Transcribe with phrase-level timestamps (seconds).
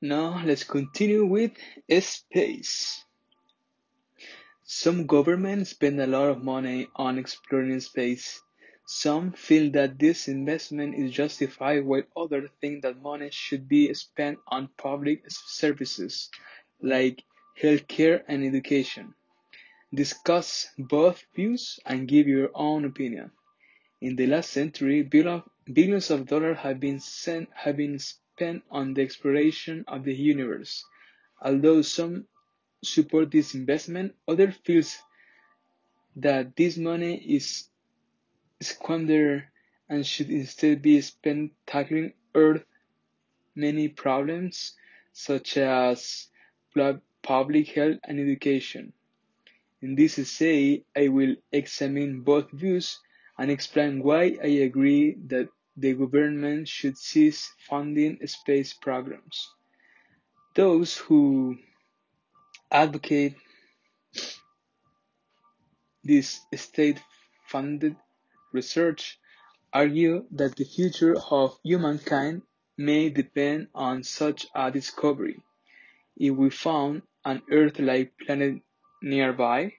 [0.00, 1.52] Now let's continue with
[2.00, 3.04] space.
[4.62, 8.40] Some governments spend a lot of money on exploring space.
[8.86, 14.38] Some feel that this investment is justified while others think that money should be spent
[14.46, 16.30] on public services
[16.80, 17.24] like
[17.60, 19.14] healthcare and education.
[19.92, 23.32] Discuss both views and give your own opinion.
[24.00, 28.27] In the last century, billions of dollars have been, sent, have been spent
[28.70, 30.84] on the exploration of the universe.
[31.40, 32.26] Although some
[32.82, 34.82] support this investment, others feel
[36.16, 37.68] that this money is
[38.60, 39.48] squandered
[39.88, 42.64] and should instead be spent tackling Earth's
[43.54, 44.76] many problems,
[45.12, 46.28] such as
[47.22, 48.92] public health and education.
[49.80, 52.98] In this essay, I will examine both views
[53.38, 55.48] and explain why I agree that
[55.80, 59.48] the government should cease funding space programs.
[60.54, 61.56] Those who
[62.70, 63.36] advocate
[66.02, 67.94] this state-funded
[68.52, 69.20] research
[69.72, 72.42] argue that the future of humankind
[72.76, 75.38] may depend on such a discovery.
[76.16, 78.62] If we found an Earth-like planet
[79.00, 79.74] nearby,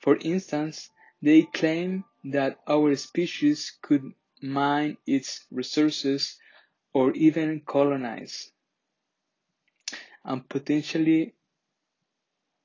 [0.00, 0.90] for instance,
[1.22, 4.12] they claim that our species could
[4.42, 6.38] mine its resources
[6.92, 8.50] or even colonize
[10.24, 11.34] and potentially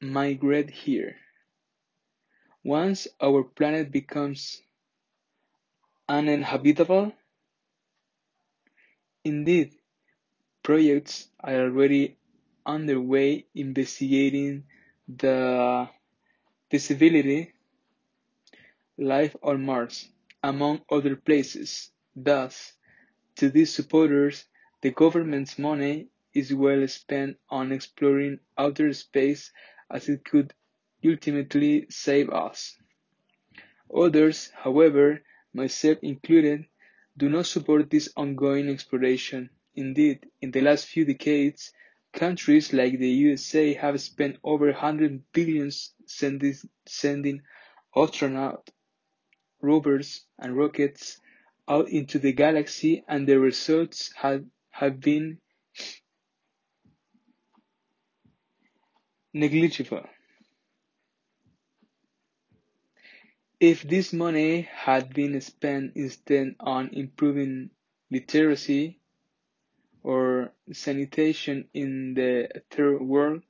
[0.00, 1.16] migrate here.
[2.64, 4.62] Once our planet becomes
[6.08, 7.12] uninhabitable,
[9.24, 9.72] indeed,
[10.62, 12.16] projects are already
[12.66, 14.64] underway investigating
[15.08, 15.88] the
[16.70, 17.52] feasibility
[18.98, 20.08] life on Mars,
[20.42, 21.90] among other places.
[22.16, 22.72] Thus,
[23.36, 24.44] to these supporters,
[24.82, 29.52] the government's money is well spent on exploring outer space
[29.90, 30.54] as it could
[31.04, 32.76] ultimately save us.
[33.94, 35.22] Others, however,
[35.52, 36.66] myself included,
[37.16, 39.50] do not support this ongoing exploration.
[39.74, 41.72] Indeed, in the last few decades,
[42.12, 45.70] countries like the USA have spent over 100 billion
[46.06, 46.54] sending,
[46.86, 47.42] sending
[47.94, 48.68] astronauts,
[49.62, 51.20] rovers, and rockets
[51.68, 55.38] out into the galaxy, and the results have, have been
[59.32, 60.04] negligible.
[63.60, 67.70] If this money had been spent instead on improving
[68.10, 68.98] literacy
[70.02, 73.42] or sanitation in the third world,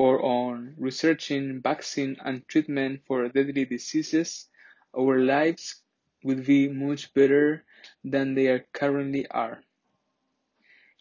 [0.00, 4.48] or on researching vaccine and treatment for deadly diseases,
[4.96, 5.82] our lives
[6.24, 7.62] would be much better
[8.02, 9.62] than they are currently are.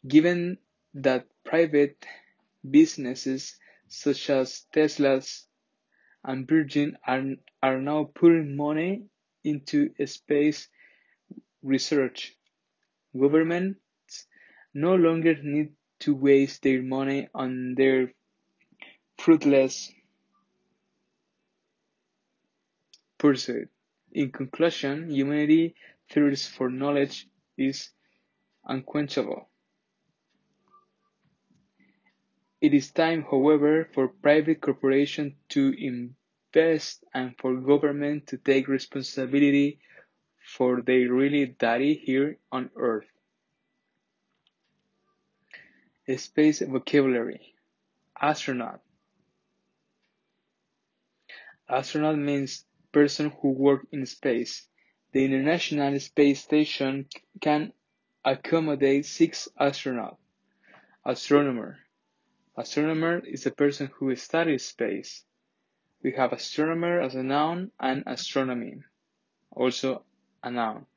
[0.06, 0.58] Given
[0.96, 2.06] that private
[2.70, 3.56] businesses
[3.88, 5.48] such as Tesla's
[6.26, 7.24] and Virgin are,
[7.64, 9.06] are now putting money
[9.46, 10.68] into space
[11.64, 12.36] research.
[13.18, 14.28] Governments
[14.74, 18.12] no longer need to waste their money on their
[19.20, 19.92] fruitless
[23.18, 23.70] pursuit.
[24.14, 25.76] In conclusion, humanity
[26.10, 27.90] thirst for knowledge is
[28.66, 29.50] unquenchable.
[32.62, 39.80] It is time, however, for private corporations to invest and for government to take responsibility
[40.56, 43.08] for their really daddy here on Earth.
[46.18, 47.54] Space vocabulary
[48.20, 48.82] Astronaut
[51.72, 54.68] Astronaut means person who work in space.
[55.12, 57.08] The International Space Station
[57.42, 57.74] can
[58.26, 60.18] accommodate six astronauts.
[61.06, 61.78] Astronomer
[62.58, 65.24] Astronomer is a person who studies space.
[66.02, 68.82] We have astronomer as a noun and astronomy,
[69.52, 70.04] also
[70.42, 70.88] a noun.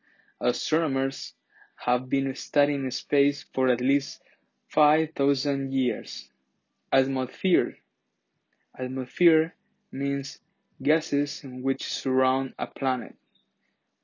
[0.40, 1.34] Astronomers
[1.76, 4.22] have been studying space for at least
[4.68, 6.30] 5,000 years.
[6.90, 7.76] Atmosphere.
[8.78, 9.54] Atmosphere
[9.92, 10.40] means
[10.82, 13.14] gases which surround a planet.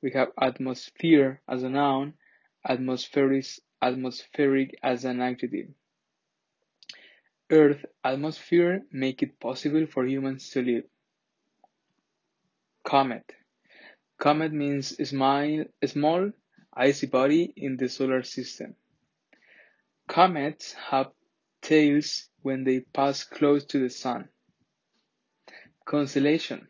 [0.01, 2.13] We have atmosphere as a noun,
[2.67, 3.45] atmospheric,
[3.81, 5.69] atmospheric as an adjective.
[7.51, 10.83] Earth atmosphere make it possible for humans to live.
[12.83, 13.33] Comet.
[14.19, 16.31] Comet means small, small
[16.73, 18.75] icy body in the solar system.
[20.07, 21.11] Comets have
[21.61, 24.29] tails when they pass close to the sun.
[25.85, 26.67] Constellation.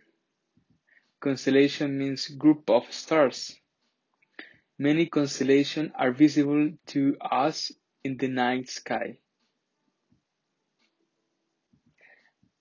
[1.19, 3.59] Constellation means group of stars.
[4.77, 7.71] Many constellations are visible to us
[8.03, 9.17] in the night sky.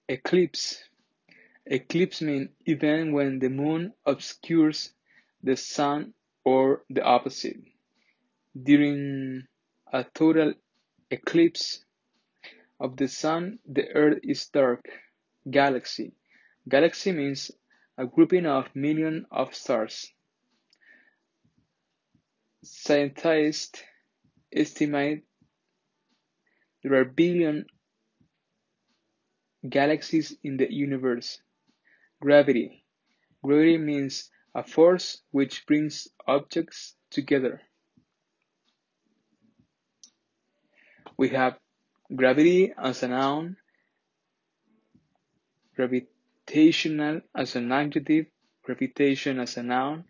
[0.08, 0.82] Eclipse
[1.66, 4.92] Eclipse means event when the moon obscures
[5.42, 6.14] the sun
[6.44, 7.60] or the opposite.
[8.60, 9.46] During
[9.92, 10.54] a total
[11.10, 11.84] eclipse
[12.80, 14.88] of the sun, the earth is dark.
[15.48, 16.14] Galaxy
[16.68, 17.50] Galaxy means
[17.96, 20.12] a grouping of millions of stars.
[22.62, 23.82] Scientists
[24.52, 25.24] estimate
[26.82, 27.66] there are billion
[29.68, 31.40] galaxies in the universe.
[32.20, 32.84] Gravity
[33.42, 37.60] Gravity means a force which brings objects together.
[41.16, 41.58] We have
[42.14, 43.56] gravity as a noun,
[46.48, 48.26] gravitational as an adjective,
[48.62, 50.04] gravitation as a noun,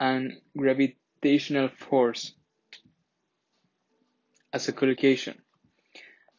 [0.00, 2.34] and gravitational force
[4.52, 5.40] as a collocation.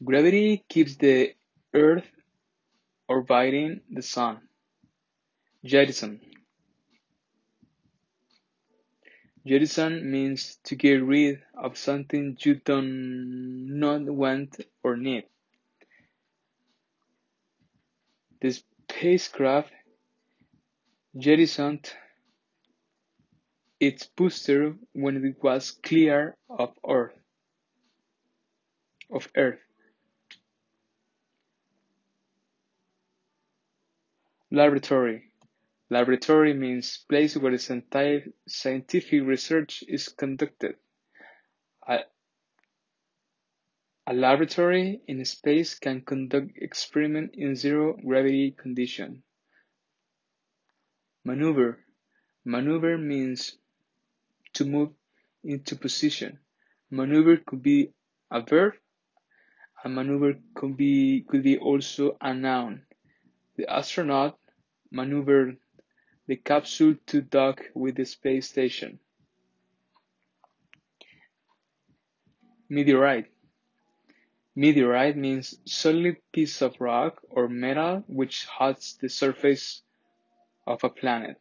[0.04, 1.34] Gravity keeps the
[1.74, 2.10] Earth
[3.08, 4.42] orbiting the Sun.
[5.64, 6.20] Jettison
[9.46, 15.26] Jettison means to get rid of something you do not want or need.
[18.44, 19.72] The spacecraft
[21.18, 21.92] jettisoned
[23.80, 27.18] its booster when it was clear of Earth.
[29.10, 29.62] Of Earth.
[34.52, 35.32] Laboratory.
[35.90, 37.54] Laboratory means place where
[38.48, 40.76] scientific research is conducted.
[44.06, 49.20] A laboratory in space can conduct experiments in zero gravity conditions.
[51.24, 51.80] Maneuver.
[52.44, 53.56] Maneuver means
[54.54, 54.90] to move
[55.44, 56.40] into position.
[56.92, 57.94] Maneuver could be
[58.30, 58.74] a verb.
[59.86, 62.86] A maneuver could be could be also a noun.
[63.56, 64.38] The astronaut
[64.92, 65.58] maneuvered
[66.28, 69.00] the capsule to dock with the space station.
[72.70, 73.33] Meteorite
[74.56, 79.82] Meteorite means solid piece of rock or metal which hugs the surface
[80.68, 81.38] of a planet.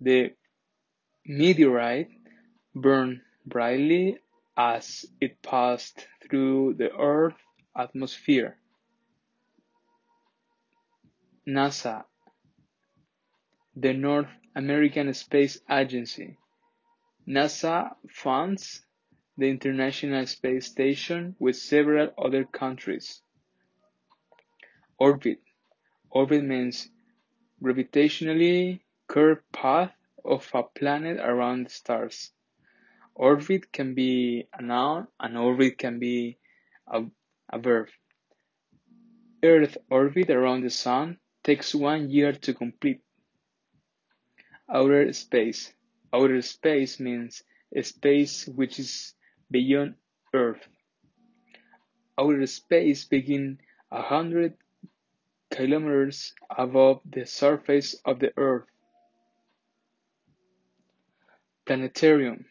[0.00, 0.34] The
[1.26, 2.10] meteorite
[2.74, 4.18] burned brightly
[4.56, 7.36] as it passed through the Earth's
[7.76, 8.58] atmosphere.
[11.46, 12.04] NASA
[13.76, 16.38] the North American Space Agency.
[17.28, 18.85] NASA funds
[19.38, 23.20] the International Space Station with several other countries.
[24.98, 25.40] Orbit.
[26.10, 26.88] Orbit means
[27.62, 29.92] gravitationally curved path
[30.24, 32.32] of a planet around the stars.
[33.14, 36.38] Orbit can be a noun and orbit can be
[36.86, 37.04] a,
[37.52, 37.88] a verb.
[39.42, 43.02] Earth orbit around the sun takes one year to complete.
[44.68, 45.72] Outer space.
[46.12, 47.42] Outer space means
[47.74, 49.14] a space which is
[49.50, 49.94] beyond
[50.32, 50.66] Earth.
[52.18, 53.58] Outer space begins
[53.90, 54.54] a hundred
[55.50, 58.66] kilometers above the surface of the Earth.
[61.66, 62.46] Planetarium.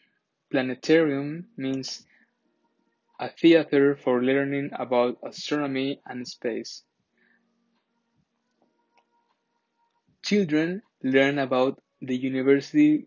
[0.50, 2.04] Planetarium means
[3.18, 6.82] a theater for learning about astronomy and space.
[10.22, 13.06] Children learn about the university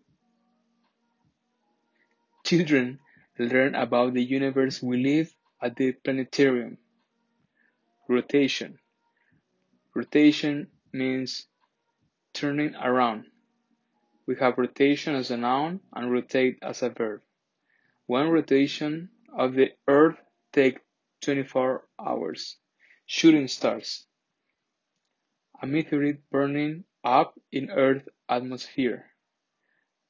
[2.43, 2.99] children
[3.45, 6.77] learn about the universe we live at the planetarium.
[8.07, 8.79] Rotation.
[9.95, 11.47] Rotation means
[12.33, 13.25] turning around.
[14.25, 17.21] We have rotation as a noun and rotate as a verb.
[18.05, 20.17] One rotation of the earth
[20.51, 20.81] takes
[21.21, 22.57] 24 hours.
[23.05, 24.05] Shooting stars.
[25.61, 29.05] A meteorite burning up in Earth's atmosphere.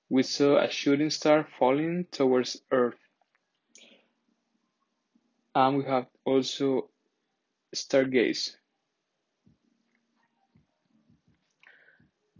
[0.10, 3.00] We saw a shooting star falling towards Earth.
[5.60, 6.90] And we have also
[7.76, 8.56] stargaze.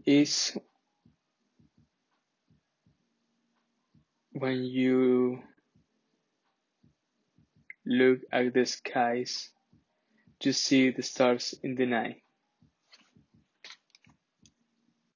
[0.06, 0.56] Is
[4.32, 5.42] when you
[7.84, 9.50] look at the skies,
[10.42, 12.22] you see the stars in the night.